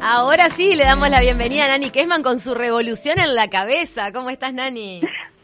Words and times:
Ahora 0.00 0.48
sí, 0.50 0.74
le 0.76 0.84
damos 0.84 1.10
la 1.10 1.20
bienvenida 1.20 1.64
a 1.64 1.68
Nani 1.68 1.90
Kesman 1.90 2.22
con 2.22 2.38
su 2.38 2.54
revolución 2.54 3.18
en 3.18 3.34
la 3.34 3.48
cabeza. 3.48 4.12
¿Cómo 4.12 4.30
estás, 4.30 4.54
Nani? 4.54 5.00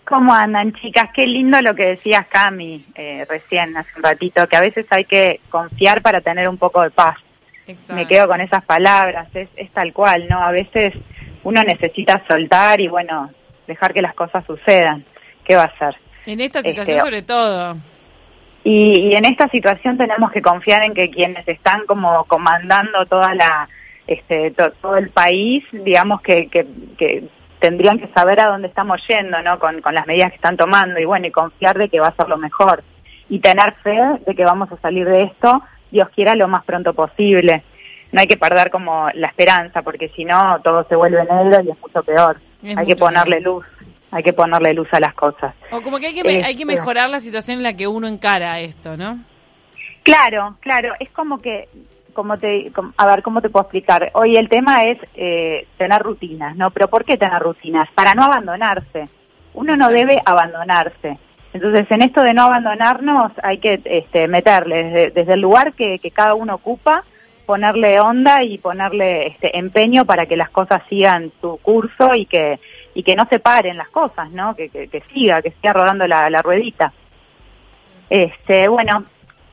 ¿Cómo 0.06 0.32
andan, 0.32 0.72
chicas? 0.74 1.10
Qué 1.12 1.26
lindo 1.26 1.60
lo 1.60 1.74
que 1.74 1.86
decías, 1.86 2.26
Cami, 2.28 2.84
eh, 2.94 3.26
recién, 3.28 3.76
hace 3.76 3.88
un 3.96 4.04
ratito, 4.04 4.46
que 4.46 4.56
a 4.56 4.60
veces 4.60 4.86
hay 4.90 5.06
que 5.06 5.40
confiar 5.50 6.02
para 6.02 6.20
tener 6.20 6.48
un 6.48 6.56
poco 6.56 6.82
de 6.82 6.90
paz. 6.90 7.16
Me 7.88 8.06
quedo 8.06 8.28
con 8.28 8.40
esas 8.40 8.64
palabras, 8.64 9.26
es, 9.34 9.48
es 9.56 9.70
tal 9.72 9.92
cual, 9.92 10.28
¿no? 10.28 10.38
A 10.40 10.52
veces 10.52 10.94
uno 11.42 11.64
necesita 11.64 12.22
soltar 12.28 12.80
y, 12.80 12.86
bueno, 12.86 13.30
dejar 13.66 13.92
que 13.92 14.02
las 14.02 14.14
cosas 14.14 14.44
sucedan. 14.46 15.04
¿Qué 15.44 15.56
va 15.56 15.62
a 15.62 15.66
hacer? 15.66 15.96
En 16.26 16.40
esta 16.40 16.62
situación 16.62 17.00
sobre 17.00 17.22
todo. 17.22 17.76
Y, 18.62 19.08
y, 19.08 19.14
en 19.14 19.24
esta 19.24 19.48
situación 19.48 19.98
tenemos 19.98 20.30
que 20.30 20.42
confiar 20.42 20.82
en 20.84 20.94
que 20.94 21.10
quienes 21.10 21.46
están 21.48 21.86
como 21.86 22.24
comandando 22.24 23.04
toda 23.06 23.34
la 23.34 23.68
este 24.06 24.50
todo 24.52 24.96
el 24.96 25.10
país, 25.10 25.64
digamos 25.72 26.20
que, 26.20 26.48
que, 26.48 26.66
que, 26.98 27.24
tendrían 27.58 27.98
que 27.98 28.08
saber 28.08 28.40
a 28.40 28.48
dónde 28.48 28.68
estamos 28.68 29.00
yendo, 29.08 29.40
¿no? 29.42 29.58
Con, 29.58 29.80
con 29.80 29.94
las 29.94 30.06
medidas 30.06 30.30
que 30.30 30.36
están 30.36 30.56
tomando 30.56 31.00
y 31.00 31.06
bueno, 31.06 31.26
y 31.26 31.30
confiar 31.30 31.78
de 31.78 31.88
que 31.88 32.00
va 32.00 32.08
a 32.08 32.16
ser 32.16 32.28
lo 32.28 32.36
mejor 32.36 32.84
y 33.28 33.38
tener 33.40 33.74
fe 33.82 33.98
de 34.26 34.34
que 34.34 34.44
vamos 34.44 34.70
a 34.70 34.76
salir 34.78 35.08
de 35.08 35.22
esto, 35.22 35.62
Dios 35.90 36.08
quiera, 36.10 36.34
lo 36.34 36.48
más 36.48 36.64
pronto 36.64 36.92
posible. 36.92 37.62
No 38.12 38.20
hay 38.20 38.26
que 38.26 38.36
perder 38.36 38.70
como 38.70 39.08
la 39.14 39.28
esperanza, 39.28 39.82
porque 39.82 40.10
si 40.10 40.24
no 40.24 40.60
todo 40.62 40.86
se 40.88 40.94
vuelve 40.94 41.24
negro 41.24 41.62
y 41.64 41.70
es 41.70 41.80
mucho 41.80 42.02
peor. 42.02 42.38
hay 42.76 42.86
que 42.86 42.96
ponerle 42.96 43.40
luz 43.40 43.64
hay 44.14 44.22
que 44.22 44.32
ponerle 44.32 44.72
luz 44.74 44.86
a 44.92 45.00
las 45.00 45.12
cosas. 45.14 45.56
O 45.72 45.82
como 45.82 45.98
que 45.98 46.06
hay 46.06 46.14
que, 46.14 46.20
hay 46.20 46.54
que 46.54 46.62
este, 46.62 46.64
mejorar 46.66 47.10
la 47.10 47.18
situación 47.18 47.56
en 47.56 47.64
la 47.64 47.76
que 47.76 47.88
uno 47.88 48.06
encara 48.06 48.60
esto, 48.60 48.96
¿no? 48.96 49.18
Claro, 50.04 50.56
claro, 50.60 50.94
es 51.00 51.10
como 51.10 51.38
que, 51.38 51.68
como 52.14 52.38
te, 52.38 52.72
a 52.96 53.06
ver, 53.06 53.22
¿cómo 53.22 53.42
te 53.42 53.50
puedo 53.50 53.64
explicar? 53.64 54.10
Hoy 54.14 54.36
el 54.36 54.48
tema 54.48 54.84
es 54.84 54.98
eh, 55.14 55.66
tener 55.76 56.00
rutinas, 56.02 56.56
¿no? 56.56 56.70
Pero 56.70 56.88
¿por 56.88 57.04
qué 57.04 57.18
tener 57.18 57.42
rutinas? 57.42 57.88
Para 57.94 58.14
no 58.14 58.24
abandonarse. 58.24 59.08
Uno 59.52 59.76
no 59.76 59.88
debe 59.90 60.20
abandonarse. 60.24 61.18
Entonces, 61.52 61.86
en 61.90 62.02
esto 62.02 62.22
de 62.22 62.34
no 62.34 62.44
abandonarnos, 62.44 63.32
hay 63.42 63.58
que 63.58 63.80
este, 63.84 64.26
meterle 64.26 65.10
desde, 65.14 65.34
el 65.34 65.40
lugar 65.40 65.74
que, 65.74 65.98
que, 65.98 66.10
cada 66.10 66.34
uno 66.34 66.54
ocupa, 66.54 67.04
ponerle 67.46 68.00
onda 68.00 68.42
y 68.42 68.58
ponerle 68.58 69.28
este, 69.28 69.56
empeño 69.56 70.04
para 70.04 70.26
que 70.26 70.36
las 70.36 70.50
cosas 70.50 70.82
sigan 70.88 71.30
su 71.40 71.58
curso 71.58 72.14
y 72.14 72.26
que 72.26 72.58
y 72.94 73.02
que 73.02 73.16
no 73.16 73.26
se 73.28 73.40
paren 73.40 73.76
las 73.76 73.88
cosas, 73.88 74.30
¿no? 74.30 74.54
Que, 74.54 74.68
que, 74.68 75.02
siga, 75.12 75.42
que 75.42 75.50
siga 75.50 75.72
rodando 75.72 76.06
la, 76.06 76.30
la, 76.30 76.40
ruedita. 76.42 76.92
Este, 78.08 78.68
bueno, 78.68 79.04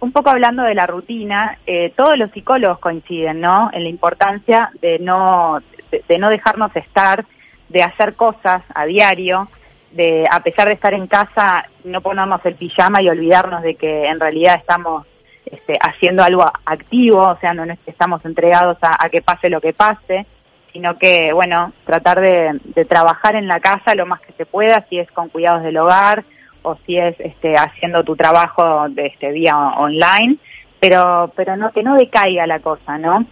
un 0.01 0.11
poco 0.11 0.29
hablando 0.29 0.63
de 0.63 0.75
la 0.75 0.85
rutina, 0.85 1.57
eh, 1.65 1.93
todos 1.95 2.17
los 2.17 2.31
psicólogos 2.31 2.79
coinciden, 2.79 3.39
¿no? 3.39 3.69
En 3.71 3.83
la 3.83 3.89
importancia 3.89 4.71
de 4.81 4.99
no, 4.99 5.61
de, 5.91 6.17
no 6.17 6.29
dejarnos 6.29 6.75
estar, 6.75 7.25
de 7.69 7.83
hacer 7.83 8.15
cosas 8.15 8.63
a 8.73 8.85
diario, 8.85 9.47
de 9.91 10.25
a 10.29 10.41
pesar 10.41 10.67
de 10.67 10.73
estar 10.73 10.93
en 10.93 11.07
casa, 11.07 11.65
no 11.83 12.01
ponernos 12.01 12.45
el 12.45 12.55
pijama 12.55 13.01
y 13.01 13.09
olvidarnos 13.09 13.61
de 13.61 13.75
que 13.75 14.07
en 14.07 14.19
realidad 14.19 14.55
estamos 14.57 15.05
este, 15.45 15.77
haciendo 15.79 16.23
algo 16.23 16.45
activo, 16.65 17.21
o 17.21 17.37
sea, 17.39 17.53
no 17.53 17.65
estamos 17.85 18.25
entregados 18.25 18.77
a, 18.81 18.97
a 18.99 19.09
que 19.09 19.21
pase 19.21 19.49
lo 19.49 19.61
que 19.61 19.73
pase 19.73 20.25
sino 20.71 20.97
que, 20.97 21.33
bueno, 21.33 21.73
tratar 21.85 22.21
de, 22.21 22.85
trabajar 22.85 23.35
en 23.35 23.47
la 23.47 23.59
casa 23.59 23.95
lo 23.95 24.05
más 24.05 24.21
que 24.21 24.33
se 24.33 24.45
pueda, 24.45 24.85
si 24.89 24.99
es 24.99 25.11
con 25.11 25.29
cuidados 25.29 25.63
del 25.63 25.77
hogar 25.77 26.23
o 26.63 26.77
si 26.85 26.97
es 26.97 27.19
este, 27.19 27.55
haciendo 27.55 28.03
tu 28.03 28.15
trabajo 28.15 28.87
de 28.89 29.07
este 29.07 29.31
vía 29.31 29.55
online, 29.55 30.37
pero, 30.79 31.31
pero 31.35 31.57
no 31.57 31.71
que 31.71 31.83
no 31.83 31.95
decaiga 31.95 32.45
la 32.47 32.59
cosa, 32.59 32.97
¿no? 32.97 33.25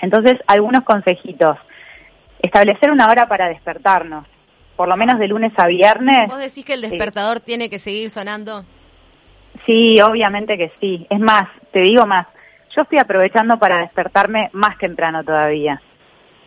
Entonces, 0.00 0.36
algunos 0.46 0.84
consejitos. 0.84 1.56
Establecer 2.40 2.90
una 2.90 3.08
hora 3.08 3.26
para 3.26 3.48
despertarnos, 3.48 4.26
por 4.76 4.88
lo 4.88 4.96
menos 4.96 5.18
de 5.18 5.28
lunes 5.28 5.52
a 5.56 5.66
viernes. 5.66 6.28
¿Vos 6.28 6.38
decís 6.38 6.64
que 6.64 6.74
el 6.74 6.82
despertador 6.82 7.40
tiene 7.40 7.68
que 7.68 7.78
seguir 7.78 8.10
sonando? 8.10 8.64
Sí, 9.66 10.00
obviamente 10.00 10.56
que 10.56 10.70
sí. 10.80 11.06
Es 11.10 11.18
más, 11.18 11.48
te 11.72 11.80
digo 11.80 12.06
más, 12.06 12.28
yo 12.74 12.82
estoy 12.82 12.98
aprovechando 12.98 13.58
para 13.58 13.78
despertarme 13.78 14.50
más 14.52 14.78
temprano 14.78 15.24
todavía 15.24 15.82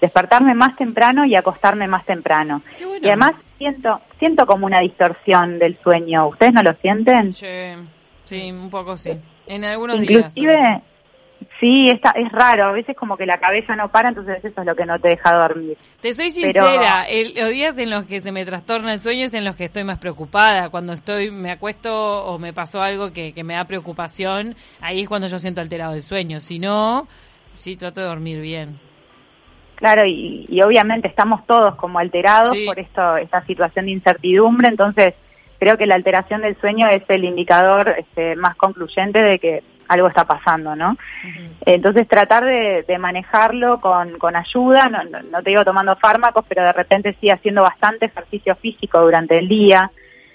despertarme 0.02 0.56
más 0.56 0.76
temprano 0.76 1.26
y 1.26 1.36
acostarme 1.36 1.88
más 1.88 2.06
temprano. 2.06 2.64
Y 3.02 3.08
además 3.08 3.34
siento 3.58 4.02
siento 4.20 4.46
como 4.46 4.66
una 4.66 4.80
distorsión 4.80 5.60
del 5.60 5.78
sueño. 5.82 6.28
¿Ustedes 6.28 6.54
no 6.54 6.64
lo 6.64 6.74
sienten? 6.76 7.34
Sí, 7.34 7.48
sí 8.24 8.52
un 8.52 8.70
poco 8.70 8.98
sí. 8.98 9.12
En 9.48 9.64
algunos 9.64 10.00
Inclusive, 10.00 10.82
sí, 11.60 11.90
está, 11.90 12.12
es 12.12 12.32
raro. 12.32 12.66
A 12.66 12.72
veces 12.72 12.96
como 12.96 13.18
que 13.18 13.26
la 13.26 13.40
cabeza 13.40 13.76
no 13.76 13.90
para, 13.90 14.10
entonces 14.10 14.38
eso 14.44 14.62
es 14.62 14.68
lo 14.68 14.76
que 14.76 14.86
no 14.86 15.00
te 15.00 15.10
deja 15.10 15.34
dormir. 15.34 15.78
Te 16.02 16.14
soy 16.14 16.30
sincera, 16.30 17.06
los 17.36 17.50
días 17.50 17.80
en 17.80 17.90
los 17.90 18.06
que 18.06 18.22
se 18.22 18.32
me 18.32 18.46
trastorna 18.46 18.94
el 18.94 19.00
sueño 19.00 19.26
es 19.26 19.34
en 19.34 19.44
los 19.44 19.56
que 19.56 19.66
estoy 19.66 19.84
más 19.84 19.98
preocupada. 19.98 20.70
Cuando 20.70 20.94
estoy 20.94 21.32
me 21.32 21.52
acuesto 21.52 22.26
o 22.26 22.38
me 22.38 22.54
pasó 22.54 22.82
algo 22.82 23.12
que, 23.12 23.34
que 23.34 23.44
me 23.44 23.56
da 23.56 23.66
preocupación, 23.66 24.56
ahí 24.82 25.02
es 25.02 25.08
cuando 25.08 25.28
yo 25.28 25.40
siento 25.40 25.62
alterado 25.62 25.96
el 25.96 26.04
sueño. 26.04 26.40
Si 26.40 26.60
no, 26.60 27.08
sí 27.56 27.76
trato 27.76 28.02
de 28.02 28.08
dormir 28.08 28.40
bien. 28.40 28.91
Claro, 29.82 30.06
y, 30.06 30.62
obviamente 30.62 31.08
estamos 31.08 31.46
todos 31.48 31.74
como 31.74 31.98
alterados 31.98 32.56
por 32.68 32.78
esto, 32.78 33.18
esta 33.18 33.44
situación 33.48 33.86
de 33.86 33.92
incertidumbre, 33.94 34.68
entonces 34.68 35.16
creo 35.58 35.76
que 35.76 35.88
la 35.88 35.96
alteración 35.96 36.42
del 36.42 36.56
sueño 36.62 36.88
es 36.88 37.02
el 37.08 37.24
indicador 37.24 37.96
este, 37.98 38.36
más 38.36 38.56
concluyente 38.58 39.24
de 39.24 39.40
que 39.40 39.64
algo 39.88 40.08
está 40.08 40.26
pasando, 40.26 40.76
¿no? 40.76 40.98
Entonces 41.66 42.08
tratar 42.08 42.46
de, 42.46 42.98
manejarlo 43.00 43.82
con, 43.82 44.20
con 44.20 44.36
ayuda, 44.36 44.88
no, 44.88 45.04
no, 45.04 45.42
te 45.42 45.50
digo 45.50 45.66
tomando 45.66 45.96
fármacos, 45.96 46.46
pero 46.48 46.62
de 46.62 46.74
repente 46.74 47.18
sí 47.20 47.32
haciendo 47.32 47.64
bastante 47.64 48.06
ejercicio 48.06 48.56
físico 48.58 49.02
durante 49.02 49.40
el 49.40 49.48
día. 49.48 49.90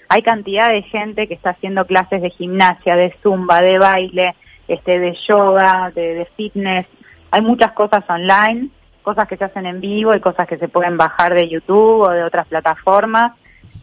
Hay 0.09 0.23
cantidad 0.23 0.69
de 0.71 0.81
gente 0.81 1.29
que 1.29 1.35
está 1.35 1.51
haciendo 1.51 1.85
clases 1.85 2.21
de 2.21 2.31
gimnasia, 2.31 2.97
de 2.97 3.15
zumba, 3.23 3.61
de 3.61 3.79
baile, 3.79 4.35
este, 4.67 4.99
de 4.99 5.17
yoga, 5.25 5.89
de, 5.95 6.15
de 6.15 6.25
fitness. 6.35 6.85
Hay 7.31 7.41
muchas 7.41 7.71
cosas 7.71 8.03
online 8.09 8.71
cosas 9.07 9.25
que 9.29 9.37
se 9.37 9.45
hacen 9.45 9.65
en 9.65 9.79
vivo 9.79 10.13
y 10.13 10.19
cosas 10.19 10.45
que 10.49 10.57
se 10.57 10.67
pueden 10.67 10.97
bajar 10.97 11.33
de 11.33 11.47
YouTube 11.47 12.01
o 12.01 12.09
de 12.09 12.25
otras 12.25 12.45
plataformas, 12.45 13.31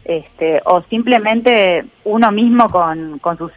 este, 0.03 0.61
o 0.65 0.83
simplemente 0.83 1.83
uno 2.03 2.31
mismo 2.31 2.69
con, 2.69 3.17
con, 3.17 3.35
sus, 3.35 3.51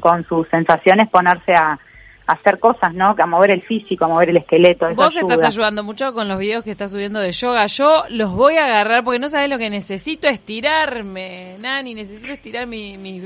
con 0.00 0.26
sus 0.26 0.48
sensaciones 0.48 1.08
ponerse 1.10 1.54
a, 1.54 1.78
hacer 2.26 2.58
cosas, 2.58 2.92
¿no? 2.94 3.14
A 3.16 3.26
mover 3.26 3.52
el 3.52 3.62
físico, 3.62 4.04
a 4.04 4.08
mover 4.08 4.30
el 4.30 4.38
esqueleto. 4.38 4.92
Vos 4.96 5.16
estás 5.16 5.44
ayudando 5.44 5.84
mucho 5.84 6.12
con 6.12 6.26
los 6.26 6.38
videos 6.38 6.64
que 6.64 6.72
estás 6.72 6.90
subiendo 6.90 7.20
de 7.20 7.30
yoga. 7.30 7.66
Yo 7.66 8.02
los 8.08 8.32
voy 8.32 8.56
a 8.56 8.64
agarrar 8.64 9.04
porque 9.04 9.20
no 9.20 9.28
sabes 9.28 9.48
lo 9.48 9.58
que 9.58 9.70
necesito 9.70 10.26
estirarme, 10.26 11.56
Nani, 11.60 11.94
necesito 11.94 12.32
estirar 12.32 12.66
mi, 12.66 12.98
mi 12.98 13.18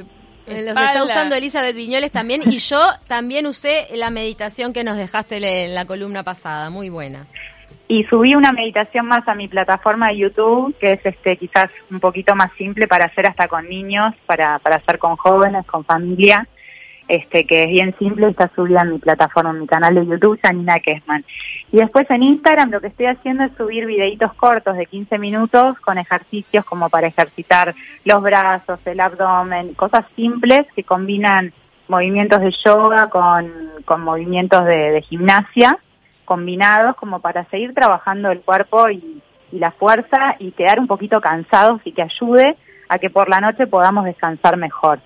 eh, 0.46 0.62
los 0.62 0.76
está 0.76 1.02
usando 1.02 1.34
Elizabeth 1.34 1.74
Viñoles 1.74 2.12
también 2.12 2.42
y 2.44 2.58
yo 2.58 2.80
también 3.06 3.46
usé 3.46 3.86
la 3.94 4.10
meditación 4.10 4.74
que 4.74 4.84
nos 4.84 4.98
dejaste 4.98 5.64
en 5.64 5.74
la 5.74 5.86
columna 5.86 6.24
pasada, 6.24 6.68
muy 6.68 6.90
buena 6.90 7.26
y 7.88 8.04
subí 8.04 8.34
una 8.34 8.52
meditación 8.52 9.06
más 9.06 9.26
a 9.28 9.34
mi 9.34 9.48
plataforma 9.48 10.08
de 10.08 10.19
YouTube, 10.19 10.76
que 10.78 10.94
es 10.94 11.06
este 11.06 11.36
quizás 11.36 11.70
un 11.91 12.00
poquito 12.00 12.34
más 12.34 12.50
simple 12.58 12.88
para 12.88 13.06
hacer 13.06 13.26
hasta 13.26 13.47
con 13.47 13.69
niños, 13.69 14.12
para, 14.26 14.58
para 14.58 14.76
hacer 14.76 14.98
con 14.98 15.16
jóvenes, 15.16 15.64
con 15.66 15.84
familia, 15.84 16.48
este 17.06 17.46
que 17.46 17.64
es 17.64 17.70
bien 17.70 17.94
simple, 18.00 18.28
está 18.28 18.50
subida 18.56 18.82
en 18.82 18.94
mi 18.94 18.98
plataforma, 18.98 19.50
en 19.50 19.60
mi 19.60 19.66
canal 19.69 19.94
de 19.94 20.04
YouTube, 20.04 20.41
Janina 20.42 20.80
Kessman. 20.80 21.25
Y 21.70 21.76
después 21.76 22.10
en 22.10 22.25
Instagram 22.25 22.70
lo 22.70 22.80
que 22.80 22.88
estoy 22.88 23.06
haciendo 23.06 23.44
es 23.44 23.52
subir 23.56 23.86
videitos 23.86 24.34
cortos 24.34 24.76
de 24.76 24.86
15 24.86 25.19
minutos 25.19 25.78
con 25.80 25.98
ejercicios 25.98 26.64
como 26.64 26.91
para 26.91 27.06
ejercitar 27.06 27.76
los 28.04 28.20
brazos, 28.20 28.80
el 28.84 28.98
abdomen, 28.98 29.75
cosas 29.75 30.04
simples 30.16 30.66
que 30.75 30.82
combinan 30.82 31.52
movimientos 31.86 32.41
de 32.41 32.52
yoga 32.64 33.08
con, 33.10 33.48
con 33.84 34.00
movimientos 34.00 34.64
de, 34.64 34.91
de 34.91 35.02
gimnasia 35.02 35.78
combinados 36.26 36.97
como 36.97 37.20
para 37.20 37.44
seguir 37.47 37.72
trabajando 37.72 38.31
el 38.31 38.41
cuerpo 38.41 38.90
y, 38.90 39.23
la 39.52 39.70
fuerza 39.70 40.34
y 40.38 40.50
quedar 40.50 40.78
un 40.78 40.88
poquito 40.88 41.20
cansados 41.20 41.81
y 41.84 41.93
que 41.93 42.02
ayude 42.02 42.56
a 42.90 42.99
que 42.99 43.08
por 43.08 43.31
la 43.31 43.40
noche 43.40 43.67
podamos 43.67 44.05
descansar 44.05 44.58
mejor. 44.58 44.99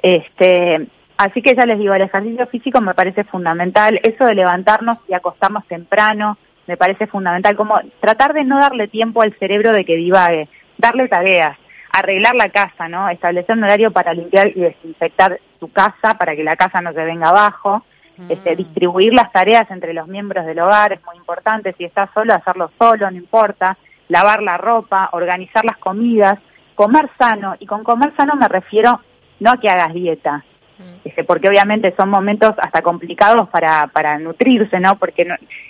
Este, 0.00 0.86
así 1.18 1.42
que 1.42 1.54
ya 1.54 1.66
les 1.66 1.78
digo, 1.78 1.92
el 1.92 2.02
ejercicio 2.02 2.46
físico 2.46 2.80
me 2.80 2.94
parece 2.94 3.24
fundamental, 3.24 4.00
eso 4.02 4.24
de 4.24 4.36
levantarnos 4.36 4.98
y 5.08 5.14
acostarnos 5.14 5.66
temprano, 5.66 6.38
me 6.66 6.76
parece 6.76 7.06
fundamental, 7.06 7.56
como 7.56 7.80
tratar 8.00 8.32
de 8.32 8.44
no 8.44 8.60
darle 8.60 8.88
tiempo 8.88 9.20
al 9.20 9.36
cerebro 9.38 9.72
de 9.72 9.84
que 9.84 9.96
divague, 9.96 10.48
darle 10.78 11.08
tareas, 11.08 11.58
arreglar 11.92 12.34
la 12.34 12.48
casa, 12.48 12.88
¿no? 12.88 13.08
Establecer 13.08 13.56
un 13.56 13.64
horario 13.64 13.90
para 13.90 14.14
limpiar 14.14 14.48
y 14.48 14.60
desinfectar 14.60 15.38
tu 15.58 15.70
casa 15.70 16.16
para 16.18 16.34
que 16.34 16.44
la 16.44 16.56
casa 16.56 16.80
no 16.80 16.92
se 16.92 17.04
venga 17.04 17.28
abajo, 17.28 17.84
este, 18.28 18.54
mm. 18.54 18.56
distribuir 18.56 19.14
las 19.14 19.32
tareas 19.32 19.70
entre 19.70 19.92
los 19.92 20.08
miembros 20.08 20.46
del 20.46 20.60
hogar 20.60 20.92
es 20.92 21.04
muy 21.04 21.16
importante, 21.16 21.74
si 21.78 21.84
estás 21.84 22.10
solo, 22.14 22.34
hacerlo 22.34 22.70
solo, 22.78 23.10
no 23.10 23.16
importa, 23.16 23.76
lavar 24.08 24.42
la 24.42 24.58
ropa, 24.58 25.10
organizar 25.12 25.64
las 25.64 25.78
comidas, 25.78 26.38
comer 26.74 27.10
sano, 27.18 27.54
y 27.58 27.66
con 27.66 27.84
comer 27.84 28.14
sano 28.16 28.34
me 28.34 28.48
refiero 28.48 29.00
no 29.40 29.50
a 29.50 29.56
que 29.56 29.68
hagas 29.68 29.92
dieta, 29.92 30.44
Mm. 30.82 31.08
Este, 31.08 31.24
porque 31.24 31.48
obviamente 31.48 31.94
son 31.96 32.10
momentos 32.10 32.54
hasta 32.58 32.82
complicados 32.82 33.48
para, 33.48 33.88
para 33.88 34.18
nutrirse, 34.18 34.80
¿no? 34.80 34.98
Porque 34.98 35.26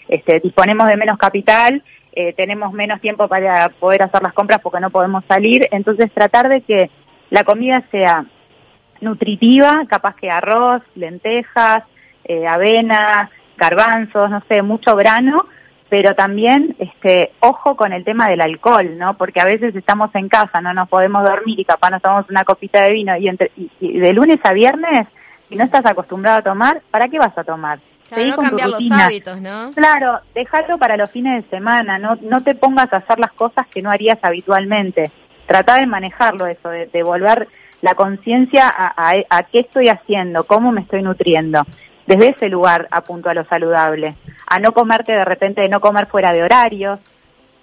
este, 0.09 0.41
disponemos 0.41 0.89
de 0.89 0.97
menos 0.97 1.19
capital, 1.19 1.83
eh, 2.13 2.33
tenemos 2.35 2.73
menos 2.73 3.01
tiempo 3.01 3.29
para 3.29 3.69
poder 3.69 4.03
hacer 4.03 4.23
las 4.23 4.33
compras 4.33 4.61
porque 4.63 4.81
no 4.81 4.91
podemos 4.91 5.25
salir, 5.27 5.69
entonces 5.71 6.11
tratar 6.13 6.49
de 6.49 6.61
que 6.63 6.91
la 7.31 7.45
comida 7.45 7.83
sea 7.91 8.27
nutritiva, 9.01 9.85
capaz 9.89 10.15
que 10.17 10.31
arroz, 10.31 10.83
lentejas, 10.95 11.85
eh, 12.25 12.47
avena, 12.47 13.31
garbanzos, 13.57 14.31
no 14.31 14.43
sé, 14.49 14.63
mucho 14.63 14.97
grano, 14.97 15.47
pero 15.89 16.15
también 16.15 16.75
este 16.79 17.33
ojo 17.41 17.77
con 17.77 17.93
el 17.93 18.03
tema 18.03 18.29
del 18.29 18.41
alcohol, 18.41 18.97
¿no? 18.97 19.19
Porque 19.19 19.41
a 19.41 19.45
veces 19.45 19.77
estamos 19.77 20.09
en 20.15 20.29
casa, 20.29 20.61
no 20.61 20.73
nos 20.73 20.89
podemos 20.89 21.23
dormir 21.23 21.61
y 21.61 21.65
capaz 21.65 21.91
nos 21.91 22.01
tomamos 22.01 22.31
una 22.31 22.45
copita 22.45 22.83
de 22.83 22.93
vino 22.93 23.17
y, 23.17 23.29
entre, 23.29 23.53
y, 23.57 23.99
de 23.99 24.13
lunes 24.15 24.39
a 24.43 24.53
viernes, 24.53 25.07
si 25.49 25.57
no 25.57 25.65
estás 25.65 25.85
acostumbrado 25.85 26.39
a 26.39 26.43
tomar, 26.43 26.81
¿para 26.91 27.09
qué 27.09 27.19
vas 27.19 27.37
a 27.37 27.45
tomar? 27.45 27.79
Claro, 28.09 28.27
no 28.27 28.37
cambiar 28.37 28.69
los 28.71 28.91
hábitos, 28.91 29.41
¿no? 29.41 29.71
Claro, 29.75 30.21
dejarlo 30.35 30.79
para 30.79 30.97
los 30.97 31.11
fines 31.11 31.45
de 31.45 31.51
semana, 31.51 31.99
no, 31.99 32.17
no 32.23 32.43
te 32.43 32.55
pongas 32.55 32.91
a 32.93 32.97
hacer 32.97 33.19
las 33.19 33.33
cosas 33.33 33.67
que 33.67 33.83
no 33.83 33.91
harías 33.91 34.19
habitualmente. 34.23 35.11
Trata 35.47 35.77
de 35.77 35.87
manejarlo 35.87 36.47
eso, 36.47 36.71
de, 36.71 36.87
de 36.87 37.03
volver 37.03 37.49
la 37.83 37.95
conciencia 37.95 38.67
a, 38.67 38.95
a, 38.97 39.13
a, 39.29 39.43
qué 39.43 39.61
estoy 39.61 39.89
haciendo, 39.89 40.45
cómo 40.45 40.73
me 40.73 40.81
estoy 40.81 41.03
nutriendo 41.03 41.67
desde 42.07 42.31
ese 42.31 42.49
lugar 42.49 42.89
apunto 42.91 43.29
a 43.31 43.35
lo 43.35 43.45
saludable, 43.45 44.17
a 44.47 44.59
no 44.59 44.73
comerte 44.73 45.13
de 45.13 45.25
repente, 45.25 45.69
no 45.69 45.81
comer 45.81 46.07
fuera 46.07 46.33
de 46.33 46.43
horarios, 46.43 47.01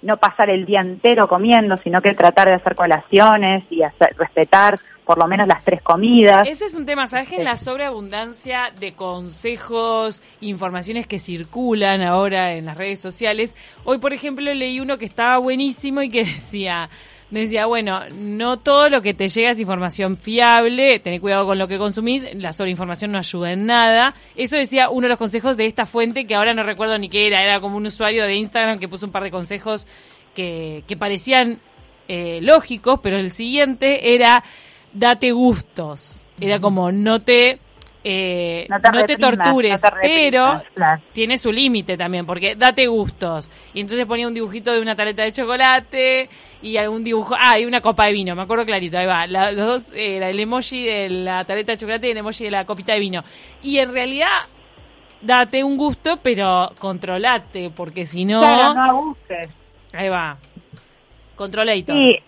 no 0.02 0.16
pasar 0.16 0.50
el 0.50 0.64
día 0.64 0.80
entero 0.80 1.28
comiendo, 1.28 1.76
sino 1.78 2.00
que 2.00 2.14
tratar 2.14 2.48
de 2.48 2.54
hacer 2.54 2.74
colaciones 2.74 3.64
y 3.70 3.82
hacer, 3.82 4.14
respetar 4.16 4.78
por 5.04 5.18
lo 5.18 5.26
menos 5.26 5.48
las 5.48 5.64
tres 5.64 5.82
comidas. 5.82 6.46
Ese 6.46 6.66
es 6.66 6.74
un 6.74 6.86
tema, 6.86 7.06
¿sabes 7.06 7.28
que 7.28 7.36
en 7.36 7.44
la 7.44 7.56
sobreabundancia 7.56 8.70
de 8.78 8.94
consejos, 8.94 10.22
informaciones 10.40 11.06
que 11.06 11.18
circulan 11.18 12.00
ahora 12.02 12.52
en 12.52 12.66
las 12.66 12.78
redes 12.78 13.00
sociales, 13.00 13.56
hoy 13.84 13.98
por 13.98 14.12
ejemplo 14.12 14.54
leí 14.54 14.78
uno 14.78 14.98
que 14.98 15.06
estaba 15.06 15.38
buenísimo 15.38 16.00
y 16.02 16.10
que 16.10 16.24
decía, 16.24 16.88
decía, 17.30 17.66
bueno, 17.66 18.00
no 18.12 18.58
todo 18.58 18.88
lo 18.88 19.02
que 19.02 19.14
te 19.14 19.28
llega 19.28 19.50
es 19.50 19.60
información 19.60 20.16
fiable, 20.16 20.98
ten 20.98 21.20
cuidado 21.20 21.46
con 21.46 21.58
lo 21.58 21.68
que 21.68 21.78
consumís, 21.78 22.26
la 22.34 22.52
sobreinformación 22.52 23.12
no 23.12 23.18
ayuda 23.18 23.52
en 23.52 23.66
nada. 23.66 24.14
Eso 24.34 24.56
decía 24.56 24.90
uno 24.90 25.02
de 25.02 25.10
los 25.10 25.18
consejos 25.18 25.56
de 25.56 25.66
esta 25.66 25.86
fuente, 25.86 26.26
que 26.26 26.34
ahora 26.34 26.54
no 26.54 26.64
recuerdo 26.64 26.98
ni 26.98 27.08
qué 27.08 27.28
era, 27.28 27.44
era 27.44 27.60
como 27.60 27.76
un 27.76 27.86
usuario 27.86 28.24
de 28.24 28.34
Instagram 28.34 28.78
que 28.78 28.88
puso 28.88 29.06
un 29.06 29.12
par 29.12 29.22
de 29.22 29.30
consejos 29.30 29.86
que, 30.34 30.82
que 30.88 30.96
parecían 30.96 31.60
eh, 32.08 32.40
lógicos, 32.42 32.98
pero 33.00 33.18
el 33.18 33.30
siguiente 33.30 34.14
era 34.14 34.42
date 34.92 35.30
gustos. 35.30 36.26
Era 36.40 36.58
como 36.58 36.90
no 36.90 37.20
te 37.20 37.60
eh, 38.02 38.66
no 38.70 38.80
te, 38.80 39.16
tortures, 39.16 39.82
pero 40.00 40.62
tiene 41.12 41.36
su 41.36 41.52
límite 41.52 41.96
también, 41.98 42.24
porque 42.24 42.54
date 42.54 42.86
gustos. 42.86 43.50
Y 43.74 43.80
entonces 43.80 44.06
ponía 44.06 44.26
un 44.26 44.32
dibujito 44.32 44.72
de 44.72 44.80
una 44.80 44.96
tareta 44.96 45.22
de 45.22 45.32
chocolate 45.32 46.30
y 46.62 46.76
algún 46.78 47.04
dibujo, 47.04 47.34
ah, 47.38 47.58
y 47.58 47.66
una 47.66 47.80
copa 47.80 48.06
de 48.06 48.12
vino, 48.12 48.34
me 48.34 48.42
acuerdo 48.42 48.64
clarito, 48.64 48.96
ahí 48.96 49.06
va, 49.06 49.26
los 49.26 49.56
dos, 49.56 49.92
eh, 49.92 50.16
el 50.16 50.40
emoji 50.40 50.86
de 50.86 51.10
la 51.10 51.44
tareta 51.44 51.72
de 51.72 51.78
chocolate 51.78 52.08
y 52.08 52.10
el 52.12 52.18
emoji 52.18 52.44
de 52.44 52.50
la 52.50 52.64
copita 52.64 52.94
de 52.94 53.00
vino. 53.00 53.22
Y 53.62 53.78
en 53.78 53.92
realidad, 53.92 54.40
date 55.20 55.62
un 55.62 55.76
gusto, 55.76 56.18
pero 56.22 56.70
controlate, 56.78 57.70
porque 57.70 58.06
si 58.06 58.24
no... 58.24 58.40
Claro, 58.40 58.74
no 58.74 58.82
abuses. 58.82 59.50
Ahí 59.92 60.08
va. 60.08 60.38
Controlator. 61.36 61.94
Sí, 61.94 62.18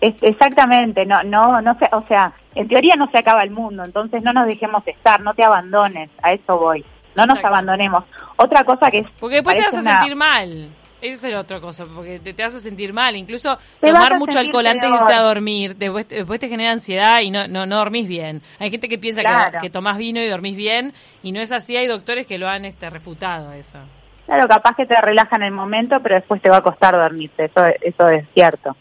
exactamente, 0.00 1.06
no, 1.06 1.22
no, 1.22 1.62
no 1.62 1.78
sé, 1.78 1.88
o 1.92 2.06
sea 2.08 2.34
en 2.54 2.68
teoría 2.68 2.96
no 2.96 3.10
se 3.10 3.18
acaba 3.18 3.42
el 3.42 3.50
mundo, 3.50 3.84
entonces 3.84 4.22
no 4.22 4.32
nos 4.32 4.46
dejemos 4.46 4.86
estar, 4.86 5.20
no 5.20 5.34
te 5.34 5.44
abandones, 5.44 6.10
a 6.22 6.32
eso 6.32 6.58
voy, 6.58 6.84
no 7.14 7.26
nos 7.26 7.42
abandonemos. 7.44 8.04
Otra 8.36 8.64
cosa 8.64 8.90
que 8.90 8.98
es... 8.98 9.06
Porque 9.18 9.36
después 9.36 9.56
te 9.56 9.64
vas 9.64 9.86
a 9.86 9.98
sentir 9.98 10.16
mal. 10.16 10.68
Esa 11.00 11.28
es 11.28 11.34
la 11.34 11.40
otra 11.40 11.60
cosa, 11.60 11.84
porque 11.94 12.18
te, 12.18 12.34
te 12.34 12.42
vas 12.42 12.54
a 12.54 12.58
sentir 12.58 12.92
mal. 12.92 13.14
Incluso 13.14 13.56
tomar 13.80 14.18
mucho 14.18 14.40
alcohol 14.40 14.66
antes 14.66 14.90
de 14.90 14.96
irte 14.96 15.12
a 15.12 15.22
dormir, 15.22 15.76
después, 15.76 16.08
después 16.08 16.40
te 16.40 16.48
genera 16.48 16.72
ansiedad 16.72 17.20
y 17.20 17.30
no, 17.30 17.46
no, 17.46 17.66
no 17.66 17.76
dormís 17.76 18.08
bien. 18.08 18.42
Hay 18.58 18.70
gente 18.70 18.88
que 18.88 18.98
piensa 18.98 19.22
que, 19.22 19.58
que 19.60 19.70
tomás 19.70 19.96
vino 19.96 20.20
y 20.20 20.26
dormís 20.26 20.56
bien 20.56 20.92
y 21.22 21.30
no 21.30 21.40
es 21.40 21.52
así. 21.52 21.76
Hay 21.76 21.86
doctores 21.86 22.26
que 22.26 22.38
lo 22.38 22.48
han 22.48 22.64
este, 22.64 22.90
refutado 22.90 23.52
eso. 23.52 23.78
Claro, 24.26 24.48
capaz 24.48 24.74
que 24.74 24.86
te 24.86 25.00
relaja 25.00 25.36
en 25.36 25.44
el 25.44 25.52
momento, 25.52 26.00
pero 26.02 26.16
después 26.16 26.42
te 26.42 26.50
va 26.50 26.58
a 26.58 26.62
costar 26.62 26.96
dormirte. 26.96 27.44
Eso, 27.44 27.64
eso 27.80 28.08
es 28.08 28.26
cierto. 28.34 28.76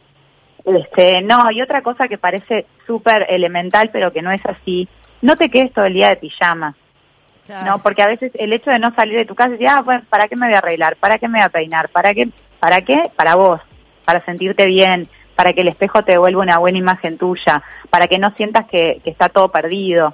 Este, 0.68 1.22
no, 1.22 1.50
y 1.50 1.62
otra 1.62 1.82
cosa 1.82 2.10
que 2.10 2.18
parece 2.18 2.66
súper 2.86 3.26
elemental, 3.30 3.90
pero 3.92 4.12
que 4.12 4.22
no 4.22 4.32
es 4.32 4.46
así, 4.46 4.90
no 5.22 5.38
te 5.38 5.50
quedes 5.50 5.72
todo 5.72 5.86
el 5.86 5.94
día 5.94 6.10
de 6.10 6.18
pijama. 6.18 6.76
No, 7.66 7.80
porque 7.80 8.04
a 8.04 8.08
veces 8.08 8.34
el 8.34 8.52
hecho 8.52 8.70
de 8.70 8.80
no 8.80 8.94
salir 8.94 9.18
de 9.18 9.24
tu 9.24 9.34
casa 9.34 9.52
y 9.52 9.52
decir, 9.54 9.70
ah, 9.70 9.82
bueno, 9.82 10.04
¿para 10.10 10.28
qué 10.28 10.36
me 10.36 10.48
voy 10.48 10.56
a 10.56 10.58
arreglar? 10.58 10.98
¿Para 10.98 11.18
qué 11.18 11.30
me 11.30 11.40
voy 11.40 11.46
a 11.46 11.50
peinar? 11.50 11.88
¿Para 11.88 12.14
qué? 12.14 12.28
¿Para 12.60 12.82
qué? 12.82 13.10
Para 13.16 13.36
vos, 13.36 13.62
para 14.04 14.26
sentirte 14.26 14.66
bien, 14.66 15.08
para 15.38 15.54
que 15.54 15.62
el 15.62 15.70
espejo 15.70 16.04
te 16.04 16.12
devuelva 16.12 16.42
una 16.42 16.58
buena 16.58 16.78
imagen 16.78 17.18
tuya, 17.18 17.64
para 17.90 18.08
que 18.08 18.20
no 18.20 18.32
sientas 18.36 18.66
que, 18.66 19.00
que 19.02 19.12
está 19.12 19.30
todo 19.30 19.50
perdido. 19.50 20.14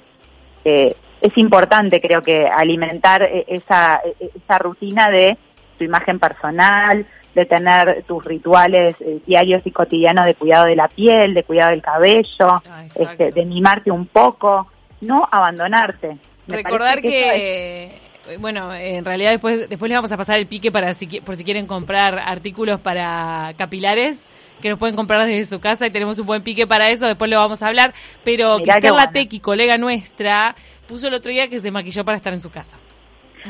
Eh, 0.64 0.96
es 1.22 1.36
importante, 1.38 2.00
creo 2.00 2.22
que, 2.22 2.46
alimentar 2.46 3.24
eh, 3.24 3.46
esa, 3.48 4.02
e, 4.06 4.30
esa 4.36 4.60
rutina 4.60 5.10
de 5.10 5.36
tu 5.80 5.86
imagen 5.86 6.20
personal, 6.20 7.08
de 7.36 7.46
tener 7.46 8.04
tus 8.04 8.24
rituales 8.24 8.96
eh, 9.00 9.20
diarios 9.26 9.62
y 9.66 9.72
cotidianos 9.72 10.26
de 10.26 10.36
cuidado 10.36 10.66
de 10.66 10.76
la 10.76 10.88
piel, 10.88 11.34
de 11.34 11.44
cuidado 11.44 11.72
del 11.72 11.82
cabello, 11.82 12.62
ah, 12.70 12.84
este, 12.96 13.32
de 13.32 13.46
mimarte 13.46 13.92
un 13.92 14.06
poco, 14.06 14.68
no 15.02 15.28
abandonarte. 15.32 16.18
Recordar 16.48 17.02
que, 17.02 17.86
eh, 17.86 18.38
bueno, 18.40 18.74
en 18.74 19.04
realidad 19.06 19.32
después 19.32 19.70
después 19.70 19.90
les 19.90 19.98
vamos 19.98 20.12
a 20.12 20.18
pasar 20.18 20.40
el 20.40 20.48
pique 20.48 20.72
para 20.72 20.94
si, 20.94 21.08
por 21.22 21.36
si 21.36 21.44
quieren 21.44 21.66
comprar 21.66 22.20
artículos 22.20 22.80
para 22.80 23.54
capilares 23.58 24.30
que 24.62 24.70
nos 24.70 24.80
pueden 24.80 24.96
comprar 24.96 25.26
desde 25.26 25.44
su 25.46 25.60
casa 25.60 25.86
y 25.86 25.92
tenemos 25.92 26.18
un 26.20 26.26
buen 26.26 26.42
pique 26.42 26.66
para 26.66 26.90
eso, 26.90 27.06
después 27.06 27.30
lo 27.30 27.38
vamos 27.38 27.62
a 27.62 27.68
hablar, 27.68 27.94
pero 28.24 28.60
Mirá 28.60 28.80
Carla 28.80 29.12
Tequi, 29.12 29.42
colega 29.42 29.78
nuestra, 29.78 30.56
puso 30.88 31.10
el 31.10 31.16
otro 31.16 31.32
día 31.32 31.50
que 31.50 31.60
se 31.60 31.70
maquilló 31.70 32.06
para 32.06 32.16
estar 32.16 32.34
en 32.34 32.40
su 32.40 32.50
casa. 32.50 32.78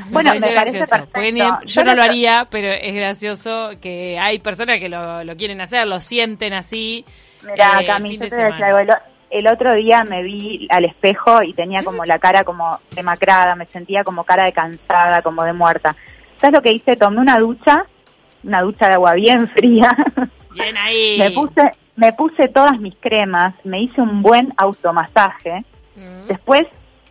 Bueno, 0.10 0.34
me 0.34 0.40
parece, 0.40 0.86
perfecto. 0.86 1.60
Yo, 1.66 1.84
no 1.84 1.96
lo 1.96 2.04
haría, 2.04 2.48
pero 2.50 2.70
es 2.70 2.94
gracioso 2.94 3.72
que 3.82 4.18
hay 4.20 4.40
personas 4.40 4.80
que 4.80 4.90
lo, 4.90 5.24
lo 5.24 5.36
quieren 5.36 5.62
hacer, 5.62 5.88
lo 5.88 6.00
sienten 6.00 6.54
así. 6.54 7.06
Mira, 7.44 7.82
eh, 7.82 7.86
Cami, 7.86 8.18
te 8.18 8.36
algo. 8.36 8.94
El, 9.30 9.48
otro 9.48 9.74
día 9.74 10.04
me 10.04 10.22
vi 10.22 10.68
al 10.70 10.86
espejo 10.86 11.42
y 11.42 11.54
tenía 11.54 11.84
como 11.84 12.06
la 12.06 12.20
cara 12.20 12.44
como 12.44 12.80
demacrada, 12.92 13.56
me 13.56 13.66
sentía 13.66 14.04
como 14.04 14.24
cara 14.24 14.46
de 14.46 14.54
cansada, 14.54 15.22
como 15.22 15.44
de 15.44 15.54
muerta. 15.54 15.96
¿Sabes 16.40 16.56
lo 16.56 16.62
que 16.62 16.72
hice? 16.72 16.96
Tomé 16.96 17.20
una 17.20 17.40
ducha, 17.40 17.86
una 18.44 18.62
ducha 18.62 18.88
de 18.88 18.94
agua 18.94 19.14
bien 19.14 19.48
fría. 19.56 19.96
Bien 20.52 20.78
ahí. 20.78 21.18
me 21.18 21.32
puse 21.32 21.72
me 21.96 22.12
puse 22.14 22.48
todas 22.48 22.80
mis 22.80 22.96
cremas, 22.96 23.54
me 23.64 23.82
hice 23.82 24.02
un 24.02 24.22
buen 24.22 24.54
automasaje. 24.58 25.64
Mm. 25.96 26.28
Después 26.28 26.64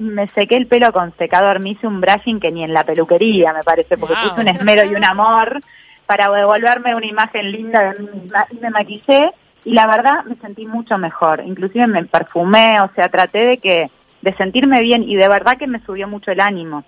me 0.03 0.29
sequé 0.29 0.57
el 0.57 0.67
pelo 0.67 0.93
con 0.93 1.17
secador, 1.17 1.61
me 1.61 1.71
hice 1.71 1.87
un 1.87 2.01
brushing 2.01 2.41
que 2.41 2.51
ni 2.51 2.65
en 2.65 2.73
la 2.73 2.85
peluquería, 2.85 3.53
me 3.53 3.63
parece, 3.63 3.97
porque 3.97 4.15
puse 4.23 4.41
un 4.41 4.49
esmero 4.49 4.85
y 4.85 4.95
un 4.95 5.05
amor 5.05 5.61
para 6.07 6.31
devolverme 6.31 6.95
una 6.95 7.07
imagen 7.07 7.51
linda 7.53 7.93
de 7.93 8.01
mí 8.01 8.09
misma. 8.13 8.47
Y 8.51 8.57
me 8.57 8.71
maquillé 8.71 9.33
y 9.65 9.73
la 9.73 9.87
verdad 9.87 10.25
me 10.25 10.37
sentí 10.37 10.67
mucho 10.67 10.99
mejor. 10.99 11.43
Inclusive 11.47 11.87
me 11.87 12.05
perfumé, 12.05 12.81
o 12.81 12.91
sea, 12.95 13.09
traté 13.09 13.47
de 13.47 13.59
que 13.59 13.91
de 14.21 14.35
sentirme 14.35 14.81
bien 14.83 15.03
y 15.03 15.17
de 15.17 15.29
verdad 15.29 15.57
que 15.59 15.67
me 15.67 15.81
subió 15.85 16.09
mucho 16.09 16.31
el 16.31 16.41
ánimo. 16.41 16.85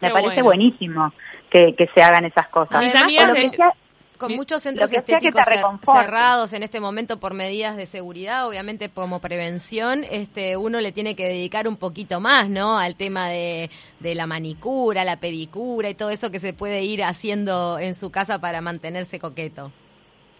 Me 0.00 0.10
parece 0.10 0.40
buenísimo 0.40 1.12
que, 1.50 1.74
que 1.74 1.88
se 1.94 2.02
hagan 2.02 2.24
esas 2.24 2.48
cosas. 2.48 2.82
Mis 2.82 2.96
amigas, 2.96 3.34
con 4.20 4.36
muchos 4.36 4.62
centros 4.62 4.92
estéticos 4.92 5.42
cerrados 5.82 6.52
en 6.52 6.62
este 6.62 6.78
momento 6.78 7.18
por 7.18 7.34
medidas 7.34 7.76
de 7.76 7.86
seguridad, 7.86 8.46
obviamente 8.46 8.90
como 8.90 9.18
prevención, 9.20 10.04
este 10.08 10.56
uno 10.56 10.80
le 10.80 10.92
tiene 10.92 11.16
que 11.16 11.26
dedicar 11.26 11.66
un 11.66 11.76
poquito 11.76 12.20
más, 12.20 12.48
¿no? 12.48 12.78
Al 12.78 12.94
tema 12.94 13.30
de, 13.30 13.70
de 13.98 14.14
la 14.14 14.26
manicura, 14.26 15.02
la 15.04 15.16
pedicura 15.16 15.88
y 15.88 15.94
todo 15.94 16.10
eso 16.10 16.30
que 16.30 16.38
se 16.38 16.52
puede 16.52 16.82
ir 16.82 17.02
haciendo 17.02 17.78
en 17.78 17.94
su 17.94 18.12
casa 18.12 18.38
para 18.38 18.60
mantenerse 18.60 19.18
coqueto. 19.18 19.72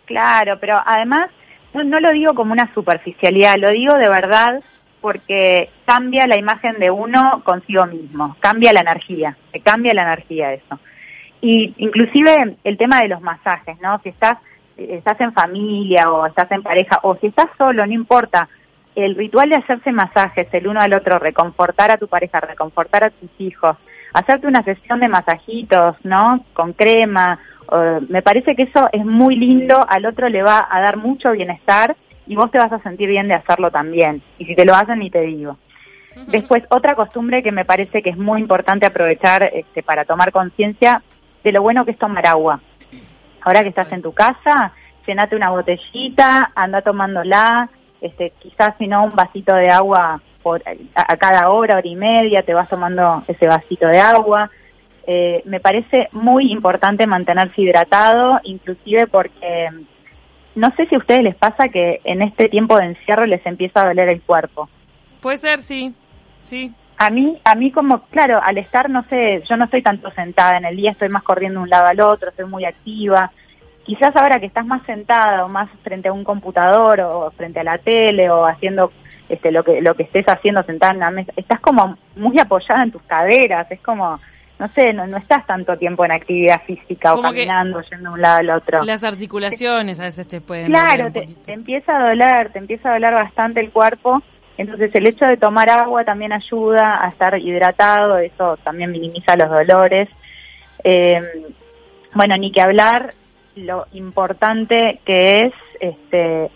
Claro, 0.05 0.59
pero 0.61 0.81
además 0.85 1.31
no, 1.73 1.83
no 1.83 2.01
lo 2.01 2.13
digo 2.13 2.35
como 2.35 2.53
una 2.53 2.73
superficialidad, 2.75 3.57
lo 3.57 3.71
digo 3.71 3.95
de 3.95 4.09
verdad 4.09 4.63
porque 5.01 5.71
cambia 5.87 6.27
la 6.27 6.37
imagen 6.37 6.79
de 6.79 6.91
uno 6.91 7.43
consigo 7.45 7.87
mismo, 7.87 8.37
cambia 8.41 8.75
la 8.75 8.83
energía, 8.83 9.37
se 9.53 9.61
cambia 9.61 9.95
la 9.95 10.03
energía 10.03 10.53
eso. 10.53 10.79
Y 11.41 11.75
inclusive 11.79 12.57
el 12.65 12.77
tema 12.77 13.01
de 13.01 13.09
los 13.09 13.21
masajes, 13.21 13.81
¿no? 13.81 13.99
Si 14.03 14.11
estás, 14.11 14.39
estás 14.77 15.21
en 15.21 15.33
familia 15.33 16.11
o 16.11 16.27
estás 16.27 16.51
en 16.53 16.63
pareja 16.63 17.01
o 17.03 17.17
si 17.17 17.29
estás 17.29 17.47
solo, 17.57 17.87
no 17.87 17.93
importa. 17.93 18.49
El 18.95 19.15
ritual 19.15 19.49
de 19.49 19.57
hacerse 19.57 19.93
masajes 19.93 20.49
el 20.53 20.67
uno 20.67 20.81
al 20.81 20.93
otro, 20.93 21.19
reconfortar 21.19 21.91
a 21.91 21.97
tu 21.97 22.09
pareja, 22.09 22.41
reconfortar 22.41 23.05
a 23.05 23.11
tus 23.11 23.31
hijos, 23.39 23.77
hacerte 24.13 24.47
una 24.47 24.63
sesión 24.65 25.01
de 25.01 25.09
masajitos, 25.09 25.97
¿no? 26.03 26.45
Con 26.53 26.73
crema. 26.73 27.39
me 28.09 28.21
parece 28.21 28.57
que 28.57 28.65
eso 28.65 28.89
es 28.93 29.05
muy 29.05 29.37
lindo, 29.37 29.87
al 29.89 30.05
otro 30.07 30.29
le 30.29 30.43
va 30.43 30.67
a 30.71 30.81
dar 30.81 30.97
mucho 30.97 31.33
bienestar 31.33 31.97
y 32.27 32.37
vos 32.37 32.51
te 32.51 32.59
vas 32.59 32.73
a 32.73 32.83
sentir 32.83 33.09
bien 33.09 33.29
de 33.29 33.35
hacerlo 33.35 33.71
también. 33.71 34.23
Y 34.39 34.45
si 34.45 34.55
te 34.55 34.65
lo 34.65 34.75
hacen, 34.75 34.99
ni 34.99 35.11
te 35.11 35.23
digo. 35.23 35.57
Después, 36.29 36.65
otra 36.71 36.95
costumbre 36.95 37.43
que 37.43 37.53
me 37.53 37.65
parece 37.65 38.03
que 38.03 38.11
es 38.11 38.17
muy 38.17 38.41
importante 38.41 38.87
aprovechar 38.87 39.51
este, 39.55 39.83
para 39.83 40.05
tomar 40.05 40.33
conciencia 40.33 41.03
de 41.43 41.53
lo 41.53 41.63
bueno 41.63 41.85
que 41.85 41.93
es 41.93 41.99
tomar 41.99 42.27
agua. 42.27 42.61
Ahora 43.43 43.63
que 43.63 43.69
estás 43.69 43.91
en 43.93 44.03
tu 44.03 44.13
casa, 44.13 44.73
llenate 45.07 45.37
una 45.37 45.51
botellita, 45.51 46.53
anda 46.55 46.83
tomándola, 46.83 47.71
este, 48.01 48.33
quizás 48.39 48.75
si 48.79 48.87
no 48.87 49.05
un 49.05 49.15
vasito 49.15 49.55
de 49.55 49.71
agua 49.71 50.21
por, 50.43 50.63
a, 50.95 51.17
cada 51.17 51.51
hora, 51.51 51.77
hora 51.77 51.89
y 51.89 51.97
media, 51.97 52.43
te 52.43 52.55
vas 52.55 52.69
tomando 52.69 53.25
ese 53.29 53.47
vasito 53.47 53.87
de 53.87 54.01
agua. 54.01 54.51
Eh, 55.07 55.43
me 55.45 55.61
parece 55.61 56.09
muy 56.13 56.53
importante 56.53 57.07
mantenerse 57.07 57.61
hidratado, 57.61 58.41
inclusive 58.45 59.07
porque 59.07 59.69
no 60.55 60.73
sé 60.77 60.87
si 60.87 60.95
a 60.95 60.99
ustedes 60.99 61.23
les 61.23 61.35
pasa 61.35 61.69
que 61.69 62.01
en 62.05 62.23
este 62.23 62.49
tiempo 62.49 62.77
de 62.77 62.87
encierro 62.87 63.27
les 63.27 63.45
empieza 63.47 63.81
a 63.81 63.89
doler 63.89 64.09
el 64.09 64.23
cuerpo. 64.23 64.69
Puede 65.21 65.37
ser, 65.37 65.61
sí, 65.61 65.95
sí. 66.45 66.73
A 67.03 67.09
mí, 67.09 67.41
a 67.45 67.55
mí 67.55 67.71
como, 67.73 68.03
claro, 68.09 68.43
al 68.43 68.59
estar, 68.59 68.91
no 68.91 69.03
sé, 69.09 69.43
yo 69.49 69.57
no 69.57 69.65
estoy 69.65 69.81
tanto 69.81 70.11
sentada 70.11 70.59
en 70.59 70.67
el 70.67 70.77
día, 70.77 70.91
estoy 70.91 71.09
más 71.09 71.23
corriendo 71.23 71.61
de 71.61 71.65
un 71.65 71.71
lado 71.71 71.87
al 71.87 71.99
otro, 71.99 72.31
soy 72.37 72.45
muy 72.45 72.67
activa. 72.67 73.33
Quizás 73.85 74.15
ahora 74.15 74.39
que 74.39 74.45
estás 74.45 74.67
más 74.67 74.85
sentada 74.85 75.47
o 75.47 75.49
más 75.49 75.71
frente 75.83 76.11
a 76.11 76.13
un 76.13 76.25
computador 76.25 77.01
o 77.01 77.31
frente 77.31 77.61
a 77.61 77.65
la 77.65 77.79
tele 77.79 78.29
o 78.29 78.45
haciendo 78.45 78.93
este, 79.31 79.51
lo 79.51 79.65
que 79.65 79.81
lo 79.81 79.95
que 79.95 80.03
estés 80.03 80.27
haciendo 80.29 80.63
sentada 80.65 80.93
en 80.93 80.99
la 80.99 81.11
mesa, 81.11 81.33
estás 81.37 81.59
como 81.61 81.97
muy 82.17 82.39
apoyada 82.39 82.83
en 82.83 82.91
tus 82.91 83.03
caderas, 83.05 83.67
es 83.71 83.81
como 83.81 84.21
no 84.59 84.69
sé, 84.75 84.93
no, 84.93 85.07
no 85.07 85.17
estás 85.17 85.47
tanto 85.47 85.79
tiempo 85.79 86.05
en 86.05 86.13
actividad 86.13 86.61
física 86.67 87.15
o 87.15 87.23
caminando, 87.23 87.81
yendo 87.81 88.11
de 88.11 88.15
un 88.15 88.21
lado 88.21 88.41
al 88.41 88.51
otro. 88.51 88.85
Las 88.85 89.05
articulaciones 89.05 89.99
a 90.01 90.03
veces 90.03 90.29
te 90.29 90.43
pueden 90.43 90.67
Claro, 90.67 91.11
te, 91.11 91.27
empieza 91.47 91.97
a 91.97 92.11
doler, 92.11 92.53
te 92.53 92.59
empieza 92.59 92.91
a 92.91 92.93
doler 92.93 93.15
bastante 93.15 93.61
el 93.61 93.71
cuerpo. 93.71 94.23
Entonces 94.61 94.95
el 94.95 95.07
hecho 95.07 95.25
de 95.25 95.39
tomar 95.39 95.71
agua 95.71 96.05
también 96.05 96.35
ayuda 96.35 97.03
a 97.03 97.09
estar 97.09 97.39
hidratado, 97.39 98.19
eso 98.19 98.59
también 98.59 98.91
minimiza 98.91 99.35
los 99.35 99.49
dolores. 99.49 100.07
Eh, 100.85 101.23
bueno, 102.13 102.37
ni 102.37 102.53
que 102.53 102.61
hablar 102.61 103.15
lo 103.57 103.87
importante 103.93 105.01
que 105.07 105.45
es 105.45 105.55
este, 105.81 106.51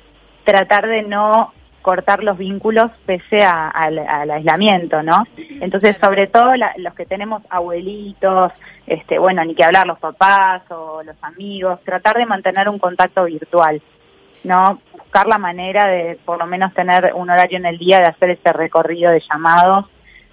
tratar 0.45 0.87
de 0.87 1.03
no 1.03 1.55
cortar 1.81 2.23
los 2.23 2.37
vínculos 2.37 2.91
pese 3.07 3.43
al 3.43 3.99
aislamiento, 4.31 5.03
¿no? 5.03 5.25
Entonces, 5.63 5.97
sobre 5.99 6.27
todo 6.27 6.53
los 6.77 6.93
que 6.93 7.07
tenemos 7.07 7.43
abuelitos, 7.49 8.53
este, 8.87 9.19
bueno, 9.19 9.43
ni 9.47 9.55
que 9.55 9.65
hablar 9.65 9.87
los 9.87 9.99
papás 9.99 10.63
o 10.71 11.03
los 11.03 11.17
amigos, 11.23 11.81
tratar 11.85 12.19
de 12.19 12.27
mantener 12.27 12.69
un 12.69 12.79
contacto 12.79 13.25
virtual, 13.25 13.81
¿no? 14.45 14.79
Buscar 15.15 15.29
la 15.29 15.39
manera 15.39 15.87
de 15.87 16.19
por 16.25 16.41
lo 16.41 16.45
menos 16.45 16.75
tener 16.75 17.13
un 17.15 17.31
horario 17.31 17.59
en 17.59 17.67
el 17.67 17.79
día 17.79 18.01
de 18.01 18.07
hacer 18.07 18.31
ese 18.31 18.53
recorrido 18.53 19.13
de 19.13 19.23
llamados 19.31 19.85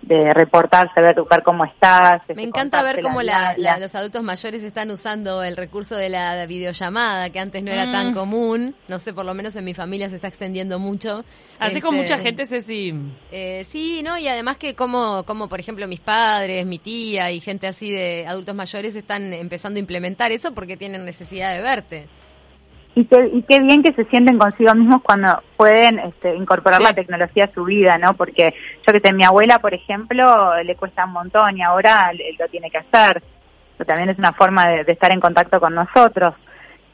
de 0.01 0.33
reportarse, 0.33 0.99
ver, 0.99 1.15
ver 1.29 1.43
cómo 1.43 1.65
estás. 1.65 2.23
Me 2.35 2.41
encanta 2.41 2.81
ver 2.81 2.99
cómo 2.99 3.21
los 3.21 3.93
adultos 3.93 4.23
mayores 4.23 4.63
están 4.63 4.89
usando 4.89 5.43
el 5.43 5.55
recurso 5.55 5.95
de 5.95 6.09
la 6.09 6.47
videollamada, 6.47 7.29
que 7.29 7.37
antes 7.37 7.61
no 7.61 7.69
era 7.69 7.91
tan 7.91 8.09
mm. 8.09 8.13
común. 8.15 8.75
No 8.87 8.97
sé, 8.97 9.13
por 9.13 9.23
lo 9.23 9.35
menos 9.35 9.55
en 9.55 9.65
mi 9.65 9.75
familia 9.75 10.09
se 10.09 10.15
está 10.15 10.27
extendiendo 10.27 10.79
mucho. 10.79 11.23
Así 11.59 11.79
con 11.79 11.93
mucha 11.93 12.15
este, 12.15 12.23
gente, 12.23 12.45
Ceci. 12.47 12.95
Eh, 13.31 13.63
sí, 13.69 14.01
¿no? 14.01 14.17
Y 14.17 14.27
además 14.27 14.57
que 14.57 14.73
como, 14.73 15.23
como, 15.25 15.47
por 15.47 15.59
ejemplo, 15.59 15.87
mis 15.87 15.99
padres, 15.99 16.65
mi 16.65 16.79
tía 16.79 17.29
y 17.29 17.39
gente 17.39 17.67
así 17.67 17.91
de 17.91 18.25
adultos 18.27 18.55
mayores 18.55 18.95
están 18.95 19.31
empezando 19.31 19.77
a 19.77 19.81
implementar 19.81 20.31
eso 20.31 20.55
porque 20.55 20.75
tienen 20.75 21.05
necesidad 21.05 21.53
de 21.53 21.61
verte 21.61 22.07
y 22.93 23.05
qué, 23.05 23.59
bien 23.61 23.83
que 23.83 23.93
se 23.93 24.03
sienten 24.05 24.37
consigo 24.37 24.75
mismos 24.75 25.01
cuando 25.01 25.41
pueden 25.55 25.99
este, 25.99 26.35
incorporar 26.35 26.81
la 26.81 26.93
tecnología 26.93 27.45
a 27.45 27.53
su 27.53 27.63
vida, 27.63 27.97
¿no? 27.97 28.15
Porque 28.15 28.53
yo 28.85 28.93
que 28.93 28.99
sé, 28.99 29.13
mi 29.13 29.23
abuela, 29.23 29.59
por 29.59 29.73
ejemplo, 29.73 30.61
le 30.61 30.75
cuesta 30.75 31.05
un 31.05 31.13
montón 31.13 31.57
y 31.57 31.61
ahora 31.61 32.11
lo 32.37 32.47
tiene 32.49 32.69
que 32.69 32.79
hacer. 32.79 33.23
Pero 33.77 33.87
también 33.87 34.09
es 34.09 34.19
una 34.19 34.33
forma 34.33 34.67
de, 34.67 34.91
estar 34.91 35.11
en 35.11 35.21
contacto 35.21 35.59
con 35.61 35.73
nosotros. 35.73 36.35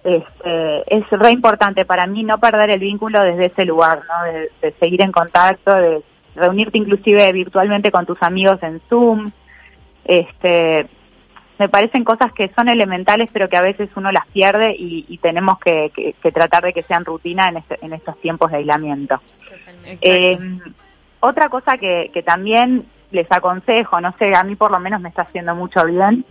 Este, 0.04 0.96
es 0.96 1.10
re 1.10 1.32
importante 1.32 1.84
para 1.84 2.06
mí 2.06 2.24
no 2.24 2.38
perder 2.38 2.70
el 2.70 2.80
vínculo 2.80 3.24
desde 3.24 3.48
ese 3.48 3.66
lugar, 3.66 4.04
¿no? 4.08 4.32
De, 4.32 4.51
de 4.62 4.74
seguir 4.80 5.01
en 5.01 5.12
contacto, 5.12 5.75
de 5.75 6.04
reunirte 6.36 6.77
inclusive 6.77 7.32
virtualmente 7.34 7.92
con 7.92 8.06
tus 8.06 8.22
amigos 8.22 8.62
en 8.62 8.80
Zoom. 8.88 9.32
Este, 10.06 10.88
me 11.60 11.70
parecen 11.70 12.04
cosas 12.04 12.32
que 12.34 12.52
son 12.56 12.70
elementales 12.70 13.30
pero 13.34 13.50
que 13.50 13.58
a 13.58 13.62
veces 13.62 13.90
uno 13.96 14.12
las 14.12 14.28
pierde 14.28 14.76
y, 14.78 15.18
tenemos 15.22 15.60
que, 15.60 15.92
tratar 16.34 16.64
de 16.64 16.74
que 16.74 16.84
sean 16.84 17.06
rutina 17.06 17.50
en, 17.50 17.58
este, 17.58 17.78
en 17.82 17.94
estos 17.94 18.20
tiempos 18.22 18.52
de 18.52 18.58
aislamiento. 18.58 19.22
Eh, 20.02 20.38
otra 21.20 21.50
cosa 21.50 21.78
que, 21.78 22.24
también 22.26 22.86
les 23.12 23.32
aconsejo, 23.32 24.00
no 24.02 24.14
sé, 24.20 24.36
a 24.36 24.44
mí 24.44 24.56
por 24.56 24.72
lo 24.72 24.80
menos 24.80 25.02
me 25.02 25.10
está 25.10 25.24
haciendo 25.24 25.56
mucho 25.56 25.86
bien, 25.86 26.26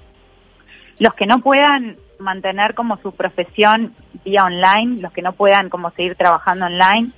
los 0.98 1.14
que 1.14 1.26
no 1.26 1.40
puedan 1.40 1.96
mantener 2.18 2.74
como 2.74 2.96
su 2.98 3.12
profesión 3.12 3.94
vía 4.24 4.44
online, 4.44 5.00
los 5.00 5.12
que 5.12 5.22
no 5.22 5.32
puedan 5.32 5.68
como 5.68 5.90
seguir 5.90 6.14
trabajando 6.14 6.66
online, 6.66 7.10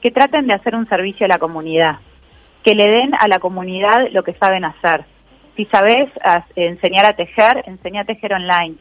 que 0.00 0.10
traten 0.10 0.46
de 0.46 0.54
hacer 0.54 0.74
un 0.74 0.88
servicio 0.88 1.26
a 1.26 1.28
la 1.28 1.38
comunidad, 1.38 1.98
que 2.64 2.74
le 2.74 2.88
den 2.88 3.14
a 3.18 3.28
la 3.28 3.38
comunidad 3.38 4.08
lo 4.10 4.24
que 4.24 4.34
saben 4.34 4.64
hacer 4.64 5.04
si 5.60 5.66
sabes 5.66 6.08
enseñar 6.56 7.04
a 7.04 7.12
tejer, 7.12 7.64
enseña 7.66 8.00
a 8.00 8.04
tejer 8.06 8.32
online. 8.32 8.76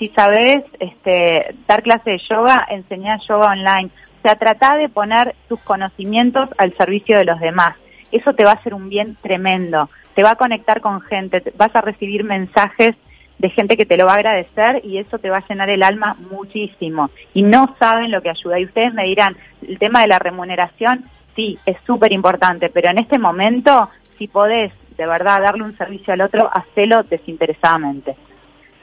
Si 0.00 0.08
sabes 0.08 0.64
este, 0.80 1.54
dar 1.68 1.84
clase 1.84 2.10
de 2.10 2.18
yoga, 2.28 2.66
enseña 2.70 3.20
yoga 3.28 3.52
online. 3.52 3.90
O 4.18 4.22
sea, 4.22 4.34
trata 4.34 4.76
de 4.76 4.88
poner 4.88 5.36
tus 5.48 5.60
conocimientos 5.60 6.48
al 6.58 6.76
servicio 6.76 7.18
de 7.18 7.24
los 7.24 7.38
demás. 7.38 7.76
Eso 8.10 8.32
te 8.32 8.42
va 8.42 8.50
a 8.50 8.54
hacer 8.54 8.74
un 8.74 8.88
bien 8.88 9.16
tremendo. 9.22 9.88
Te 10.16 10.24
va 10.24 10.32
a 10.32 10.34
conectar 10.34 10.80
con 10.80 11.02
gente, 11.02 11.40
vas 11.56 11.70
a 11.76 11.82
recibir 11.82 12.24
mensajes 12.24 12.96
de 13.38 13.50
gente 13.50 13.76
que 13.76 13.86
te 13.86 13.96
lo 13.96 14.06
va 14.06 14.14
a 14.14 14.16
agradecer 14.16 14.80
y 14.84 14.98
eso 14.98 15.20
te 15.20 15.30
va 15.30 15.36
a 15.36 15.46
llenar 15.46 15.70
el 15.70 15.84
alma 15.84 16.16
muchísimo. 16.32 17.10
Y 17.32 17.44
no 17.44 17.76
saben 17.78 18.10
lo 18.10 18.22
que 18.22 18.30
ayuda. 18.30 18.58
Y 18.58 18.64
ustedes 18.64 18.92
me 18.92 19.04
dirán, 19.04 19.36
el 19.62 19.78
tema 19.78 20.00
de 20.00 20.08
la 20.08 20.18
remuneración, 20.18 21.04
sí, 21.36 21.60
es 21.64 21.76
súper 21.86 22.12
importante, 22.12 22.70
pero 22.70 22.88
en 22.88 22.98
este 22.98 23.20
momento, 23.20 23.88
si 24.18 24.26
podés 24.26 24.72
de 24.96 25.06
verdad 25.06 25.42
darle 25.42 25.64
un 25.64 25.76
servicio 25.76 26.12
al 26.12 26.20
otro, 26.20 26.50
hacelo 26.52 27.02
desinteresadamente. 27.04 28.16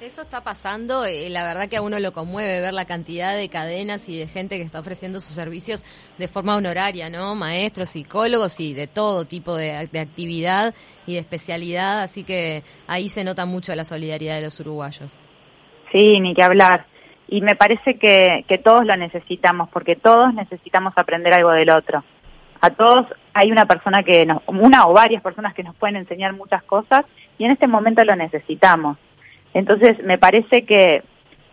Eso 0.01 0.23
está 0.23 0.43
pasando, 0.43 1.05
eh, 1.05 1.29
la 1.29 1.43
verdad 1.43 1.69
que 1.69 1.77
a 1.77 1.81
uno 1.83 1.99
lo 1.99 2.11
conmueve 2.11 2.59
ver 2.59 2.73
la 2.73 2.85
cantidad 2.85 3.35
de 3.35 3.49
cadenas 3.49 4.09
y 4.09 4.17
de 4.17 4.27
gente 4.27 4.57
que 4.57 4.63
está 4.63 4.79
ofreciendo 4.79 5.19
sus 5.19 5.35
servicios 5.35 5.85
de 6.17 6.27
forma 6.27 6.55
honoraria, 6.55 7.11
¿no? 7.11 7.35
Maestros, 7.35 7.89
psicólogos 7.89 8.59
y 8.59 8.73
de 8.73 8.87
todo 8.87 9.25
tipo 9.25 9.55
de, 9.55 9.75
actividad 9.75 10.73
y 11.05 11.13
de 11.13 11.19
especialidad, 11.19 12.01
así 12.01 12.23
que 12.23 12.63
ahí 12.87 13.09
se 13.09 13.23
nota 13.23 13.45
mucho 13.45 13.75
la 13.75 13.83
solidaridad 13.83 14.37
de 14.37 14.41
los 14.41 14.59
uruguayos. 14.59 15.15
Sí, 15.91 16.19
ni 16.19 16.33
que 16.33 16.41
hablar. 16.41 16.87
Y 17.27 17.41
me 17.41 17.55
parece 17.55 17.99
que, 17.99 18.43
que 18.47 18.57
todos 18.57 18.83
lo 18.85 18.97
necesitamos, 18.97 19.69
porque 19.69 19.95
todos 19.95 20.33
necesitamos 20.33 20.93
aprender 20.95 21.31
algo 21.33 21.51
del 21.51 21.69
otro 21.69 22.03
a 22.61 22.69
todos 22.69 23.07
hay 23.33 23.51
una 23.51 23.65
persona 23.65 24.03
que 24.03 24.25
nos, 24.25 24.41
una 24.47 24.87
o 24.87 24.93
varias 24.93 25.21
personas 25.21 25.53
que 25.53 25.63
nos 25.63 25.75
pueden 25.75 25.95
enseñar 25.95 26.33
muchas 26.33 26.63
cosas 26.63 27.05
y 27.37 27.45
en 27.45 27.51
este 27.51 27.67
momento 27.67 28.03
lo 28.03 28.15
necesitamos. 28.15 28.97
Entonces 29.53 30.03
me 30.03 30.17
parece 30.17 30.65
que 30.65 31.03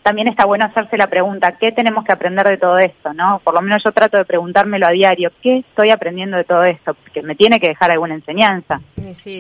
también 0.03 0.29
está 0.29 0.47
bueno 0.47 0.65
hacerse 0.65 0.97
la 0.97 1.09
pregunta, 1.09 1.59
¿qué 1.59 1.71
tenemos 1.71 2.05
que 2.05 2.13
aprender 2.13 2.49
de 2.49 2.57
todo 2.57 2.79
esto? 2.79 3.13
¿no? 3.13 3.41
Por 3.45 3.55
lo 3.55 3.61
menos 3.61 3.83
yo 3.85 3.93
trato 3.93 4.17
de 4.17 4.25
preguntármelo 4.25 4.87
a 4.87 4.91
diario, 4.91 5.31
¿qué 5.43 5.59
estoy 5.59 5.91
aprendiendo 5.91 6.37
de 6.37 6.45
todo 6.45 6.65
esto? 6.65 6.95
Porque 6.95 7.23
me 7.23 7.35
tiene 7.35 7.61
que 7.61 7.69
dejar 7.69 7.91
alguna 7.91 8.15
enseñanza. 8.15 8.81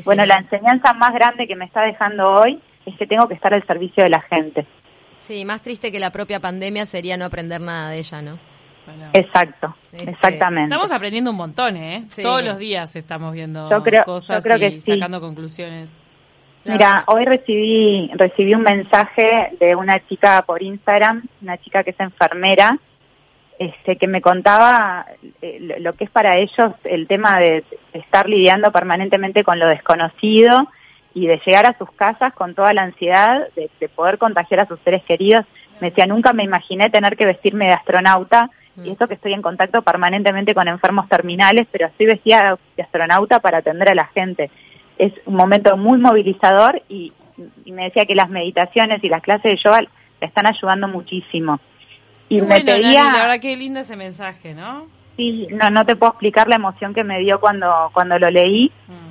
bueno, 0.05 0.27
la 0.27 0.37
enseñanza 0.37 0.93
más 0.93 1.15
grande 1.15 1.47
que 1.47 1.57
me 1.57 1.65
está 1.65 1.83
dejando 1.83 2.33
hoy 2.33 2.61
es 2.85 2.97
que 2.97 3.07
tengo 3.07 3.29
que 3.29 3.35
estar 3.35 3.55
al 3.55 3.67
servicio 3.67 4.03
de 4.05 4.11
la 4.11 4.21
gente. 4.21 4.67
Sí, 5.21 5.45
más 5.45 5.63
triste 5.63 5.91
que 5.91 6.01
la 6.01 6.11
propia 6.11 6.41
pandemia 6.41 6.87
sería 6.87 7.17
no 7.17 7.25
aprender 7.25 7.61
nada 7.61 7.91
de 7.91 7.99
ella, 7.99 8.23
¿no? 8.23 8.39
Exacto, 9.13 9.75
este, 9.93 10.11
exactamente. 10.11 10.75
Estamos 10.75 10.93
aprendiendo 10.93 11.31
un 11.31 11.37
montón, 11.37 11.77
¿eh? 11.77 12.07
Todos 12.23 12.45
los 12.45 12.59
días 12.59 12.95
estamos 12.97 13.33
viendo 13.33 13.69
cosas 14.05 14.45
y 14.45 14.81
sacando 14.81 15.21
conclusiones. 15.21 15.93
Mira, 16.65 17.05
hoy 17.07 17.25
recibí 17.25 18.11
recibí 18.15 18.55
un 18.55 18.63
mensaje 18.63 19.57
de 19.59 19.75
una 19.75 20.07
chica 20.07 20.43
por 20.43 20.63
Instagram, 20.63 21.23
una 21.41 21.57
chica 21.57 21.83
que 21.83 21.91
es 21.91 22.01
enfermera, 22.01 22.79
este, 23.59 23.97
que 23.97 24.07
me 24.07 24.21
contaba 24.21 25.07
eh, 25.41 25.77
lo 25.81 25.95
que 25.95 26.05
es 26.05 26.11
para 26.11 26.37
ellos 26.37 26.73
el 26.85 27.07
tema 27.07 27.39
de 27.41 27.65
estar 27.93 28.29
lidiando 28.29 28.71
permanentemente 28.71 29.45
con 29.45 29.59
lo 29.59 29.67
desconocido 29.67 30.69
y 31.15 31.27
de 31.27 31.41
llegar 31.45 31.67
a 31.67 31.77
sus 31.79 31.91
casas 31.93 32.35
con 32.35 32.55
toda 32.55 32.75
la 32.75 32.83
ansiedad 32.83 33.49
de, 33.57 33.71
de 33.81 33.89
poder 33.89 34.19
contagiar 34.19 34.61
a 34.61 34.67
sus 34.67 34.79
seres 34.81 35.03
queridos. 35.05 35.47
Me 35.81 35.91
decía, 35.91 36.07
nunca 36.07 36.33
me 36.33 36.45
imaginé 36.45 36.91
tener 36.91 37.17
que 37.17 37.25
vestirme 37.25 37.67
de 37.67 37.73
astronauta 37.73 38.51
y 38.85 38.91
esto 38.91 39.09
que 39.09 39.15
estoy 39.15 39.33
en 39.33 39.43
contacto 39.43 39.83
permanentemente 39.83 40.55
con 40.55 40.69
enfermos 40.69 41.09
terminales, 41.09 41.67
pero 41.71 41.87
estoy 41.87 42.07
vestida 42.07 42.59
de 42.77 42.83
astronauta 42.83 43.41
para 43.41 43.59
atender 43.59 43.89
a 43.89 43.95
la 43.95 44.07
gente. 44.07 44.51
Es 44.99 45.13
un 45.27 45.35
momento 45.35 45.77
muy 45.77 45.99
movilizador 45.99 46.83
y, 46.89 47.13
me 47.67 47.85
decía 47.85 48.05
que 48.05 48.17
las 48.17 48.31
meditaciones 48.31 49.03
y 49.05 49.09
las 49.09 49.23
clases 49.23 49.53
de 49.53 49.57
yoga 49.57 49.83
le 49.83 50.27
están 50.27 50.47
ayudando 50.47 50.89
muchísimo. 50.89 51.61
Y 52.29 52.43
me 52.43 52.61
pedía... 52.61 53.05
la 53.05 53.13
verdad 53.13 53.41
qué 53.41 53.57
lindo 53.57 53.81
ese 53.81 53.95
mensaje, 53.95 54.55
¿no? 54.55 54.89
Sí, 55.17 55.47
no, 55.51 55.71
no 55.71 55.87
te 55.87 55.95
puedo 55.95 56.13
explicar 56.13 56.49
la 56.49 56.57
emoción 56.57 56.95
que 56.95 57.05
me 57.05 57.21
dio 57.21 57.41
cuando, 57.41 57.91
cuando 57.93 58.19
lo 58.19 58.31
leí. 58.31 58.73
Mm. 58.89 59.09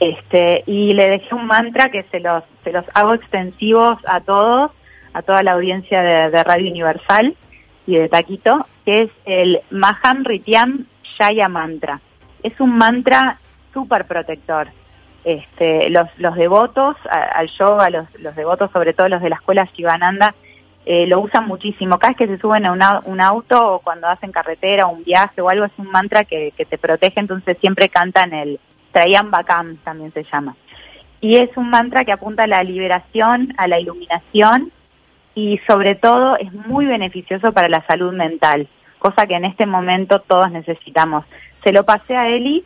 Este, 0.00 0.64
y 0.66 0.92
le 0.92 1.08
dejé 1.08 1.34
un 1.34 1.46
mantra 1.46 1.90
que 1.90 2.02
se 2.10 2.20
los, 2.20 2.42
se 2.64 2.72
los 2.72 2.84
hago 2.94 3.14
extensivos 3.14 3.98
a 4.06 4.20
todos, 4.20 4.72
a 5.12 5.22
toda 5.22 5.42
la 5.42 5.52
audiencia 5.52 6.02
de, 6.02 6.42
Radio 6.42 6.70
Universal 6.70 7.36
y 7.86 7.96
de 7.96 8.08
Taquito, 8.08 8.66
que 8.84 9.02
es 9.02 9.10
el 9.24 9.60
Maham 9.70 10.24
Rityam 10.24 10.86
Shaya 11.18 11.48
Mantra. 11.48 12.00
Es 12.42 12.58
un 12.60 12.76
mantra 12.76 13.38
súper 13.72 14.06
protector. 14.06 14.68
Este, 15.24 15.88
los, 15.88 16.08
los 16.18 16.34
devotos 16.34 16.96
al 17.10 17.48
yoga, 17.48 17.88
los, 17.88 18.06
los 18.20 18.36
devotos, 18.36 18.70
sobre 18.72 18.92
todo 18.92 19.08
los 19.08 19.22
de 19.22 19.30
la 19.30 19.36
escuela 19.36 19.68
Shivananda, 19.74 20.34
eh, 20.84 21.06
lo 21.06 21.20
usan 21.20 21.46
muchísimo. 21.46 21.98
Cada 21.98 22.10
vez 22.10 22.18
que 22.18 22.26
se 22.26 22.38
suben 22.38 22.66
a 22.66 23.00
un 23.04 23.20
auto 23.20 23.74
o 23.74 23.78
cuando 23.78 24.06
hacen 24.06 24.32
carretera 24.32 24.86
o 24.86 24.90
un 24.90 25.02
viaje 25.02 25.40
o 25.40 25.48
algo, 25.48 25.64
es 25.64 25.72
un 25.78 25.90
mantra 25.90 26.24
que, 26.24 26.52
que 26.56 26.66
te 26.66 26.76
protege, 26.76 27.20
entonces 27.20 27.56
siempre 27.58 27.88
cantan 27.88 28.34
el 28.34 28.60
Trayan 28.92 29.30
Bakam, 29.30 29.76
también 29.78 30.12
se 30.12 30.24
llama. 30.24 30.56
Y 31.22 31.36
es 31.36 31.56
un 31.56 31.70
mantra 31.70 32.04
que 32.04 32.12
apunta 32.12 32.42
a 32.42 32.46
la 32.46 32.62
liberación, 32.62 33.54
a 33.56 33.66
la 33.66 33.80
iluminación 33.80 34.70
y 35.34 35.58
sobre 35.66 35.94
todo 35.94 36.36
es 36.36 36.52
muy 36.52 36.86
beneficioso 36.86 37.52
para 37.52 37.68
la 37.68 37.84
salud 37.86 38.12
mental, 38.12 38.68
cosa 38.98 39.26
que 39.26 39.34
en 39.34 39.44
este 39.44 39.66
momento 39.66 40.20
todos 40.20 40.50
necesitamos. 40.50 41.24
Se 41.62 41.72
lo 41.72 41.84
pasé 41.84 42.16
a 42.16 42.28
Eli 42.28 42.64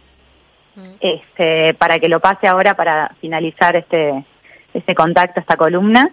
mm. 0.76 0.90
este, 1.00 1.74
para 1.74 1.98
que 1.98 2.08
lo 2.08 2.20
pase 2.20 2.46
ahora 2.46 2.74
para 2.74 3.14
finalizar 3.20 3.76
este, 3.76 4.24
este 4.74 4.94
contacto, 4.94 5.40
esta 5.40 5.56
columna 5.56 6.12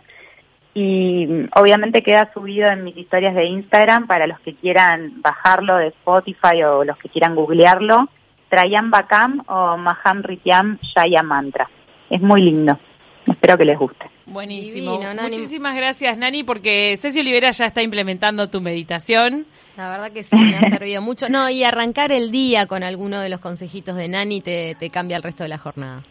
y 0.73 1.47
obviamente 1.55 2.03
queda 2.03 2.31
subido 2.33 2.69
en 2.69 2.83
mis 2.83 2.97
historias 2.97 3.33
de 3.33 3.45
Instagram 3.45 4.07
para 4.07 4.27
los 4.27 4.39
que 4.41 4.53
quieran 4.55 5.21
bajarlo 5.21 5.77
de 5.77 5.87
Spotify 5.87 6.63
o 6.63 6.83
los 6.83 6.97
que 6.97 7.07
quieran 7.07 7.33
googlearlo, 7.33 8.09
Trayan 8.49 8.91
Bakam 8.91 9.41
o 9.47 9.77
Maham 9.77 10.21
Rityam 10.21 10.77
Shaya 10.81 11.23
Mantra. 11.23 11.69
Es 12.09 12.21
muy 12.21 12.41
lindo. 12.41 12.77
Espero 13.25 13.57
que 13.57 13.65
les 13.65 13.79
guste. 13.79 14.14
Buenísimo. 14.25 14.99
Muchísimas 15.21 15.75
gracias, 15.75 16.17
Nani, 16.17 16.43
porque 16.43 16.95
Ceci 16.97 17.19
Olivera 17.19 17.51
ya 17.51 17.65
está 17.65 17.81
implementando 17.81 18.49
tu 18.49 18.59
meditación. 18.59 19.45
La 19.77 19.89
verdad 19.89 20.11
que 20.11 20.23
sí, 20.23 20.35
me 20.35 20.57
ha 20.57 20.69
servido 20.69 21.01
mucho. 21.01 21.29
No, 21.29 21.49
y 21.49 21.63
arrancar 21.63 22.11
el 22.11 22.31
día 22.31 22.65
con 22.65 22.83
alguno 22.83 23.19
de 23.19 23.29
los 23.29 23.39
consejitos 23.39 23.95
de 23.95 24.07
Nani 24.07 24.41
te, 24.41 24.75
te 24.79 24.89
cambia 24.89 25.17
el 25.17 25.23
resto 25.23 25.43
de 25.43 25.49
la 25.49 25.57
jornada. 25.57 26.01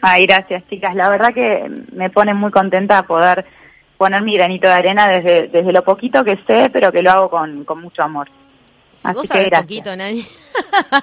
Ay, 0.00 0.26
gracias, 0.26 0.64
chicas. 0.70 0.94
La 0.94 1.08
verdad 1.08 1.34
que 1.34 1.68
me 1.92 2.08
pone 2.08 2.34
muy 2.34 2.50
contenta 2.50 3.02
poder 3.02 3.44
poner 3.96 4.22
mi 4.22 4.34
granito 4.34 4.68
de 4.68 4.74
arena 4.74 5.08
desde, 5.08 5.48
desde 5.48 5.72
lo 5.72 5.82
poquito 5.82 6.24
que 6.24 6.38
sé, 6.46 6.70
pero 6.72 6.92
que 6.92 7.02
lo 7.02 7.10
hago 7.10 7.30
con, 7.30 7.64
con 7.64 7.82
mucho 7.82 8.02
amor. 8.02 8.28
Si 9.00 9.08
Así 9.08 9.16
vos 9.16 9.26
sabés 9.26 9.50
poquito, 9.50 9.94
Nani. 9.94 10.26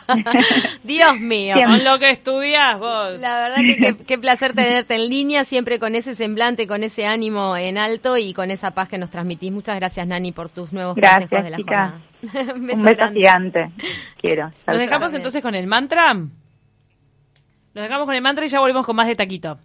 Dios 0.83 1.19
mío. 1.19 1.55
Con 1.55 1.83
lo 1.83 1.97
que 1.97 2.09
estudias 2.09 2.77
vos. 2.77 3.19
La 3.19 3.37
verdad 3.37 3.57
que 3.57 3.97
qué, 4.05 4.17
placer 4.17 4.53
tenerte 4.53 4.95
en 4.95 5.09
línea, 5.09 5.45
siempre 5.45 5.79
con 5.79 5.95
ese 5.95 6.15
semblante, 6.15 6.67
con 6.67 6.83
ese 6.83 7.05
ánimo 7.05 7.55
en 7.55 7.77
alto 7.77 8.17
y 8.17 8.33
con 8.33 8.51
esa 8.51 8.71
paz 8.71 8.89
que 8.89 8.97
nos 8.97 9.09
transmitís. 9.09 9.51
Muchas 9.51 9.77
gracias, 9.77 10.05
Nani, 10.07 10.31
por 10.33 10.49
tus 10.49 10.73
nuevos 10.73 10.95
consejos 10.95 11.43
de 11.43 11.49
la 11.49 11.57
chica. 11.57 12.01
jornada. 12.21 12.53
Un 12.55 12.67
beso, 12.67 13.11
gigante. 13.13 13.71
Quiero. 14.19 14.49
Saludar. 14.49 14.67
Nos 14.67 14.77
dejamos 14.79 15.13
entonces 15.13 15.41
con 15.41 15.55
el 15.55 15.67
mantra. 15.67 16.13
Nos 16.13 17.83
dejamos 17.83 18.05
con 18.05 18.15
el 18.15 18.21
mantra 18.21 18.45
y 18.45 18.47
ya 18.47 18.59
volvemos 18.59 18.85
con 18.85 18.95
más 18.95 19.07
de 19.07 19.15
Taquito. 19.15 19.57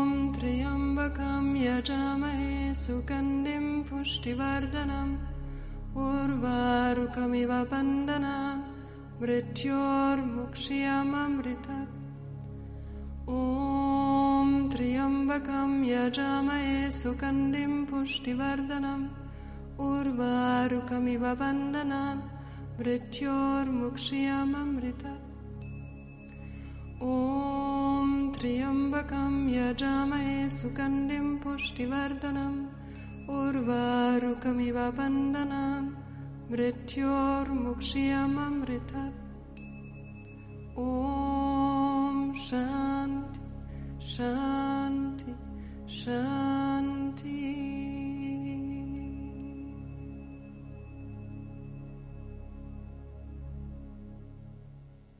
Om 0.01 0.31
Triambakam 0.33 1.53
सुगन्धिं 2.84 3.66
पुष्टिवर्धनम् 3.88 5.12
उर्वारुकमिव 6.04 7.50
बन्दना 7.72 8.36
मृत्योर्मुक्ष्यममृतत् 9.20 11.92
ॐ 13.34 14.48
त्र्यम्बकं 14.72 15.70
यजामहे 15.90 16.74
सुगन्धिं 17.00 17.74
पुष्टिवर्धनम् 17.90 19.06
उर्वारुकमिव 19.88 21.24
बन्दना 21.42 22.02
मृत्योर्मुक्ष्यममृतत् 22.80 25.22
ॐ 27.12 27.67
त्र्यम्बकं 28.41 29.33
यजामहे 29.51 30.35
सुगन्धिं 30.57 31.25
पुष्टिवर्धनम् 31.43 32.59
उर्वारुकमिव 33.37 34.77
वन्दनान् 34.97 35.89
मृत्योर्मुक्ष्यममृतत् 36.51 39.17
ॐ 40.85 40.87
शान्ति 42.47 43.41
शान्ति 44.13 45.31
शान्ति 45.99 46.58